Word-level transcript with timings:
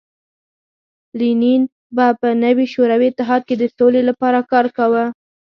لینین 1.19 1.61
به 1.95 2.05
په 2.19 2.27
نوي 2.43 2.65
شوروي 2.73 3.07
اتحاد 3.09 3.41
کې 3.47 3.55
د 3.57 3.63
سولې 3.77 4.01
لپاره 4.09 4.39
کار 4.51 4.65
کاوه 4.77 5.05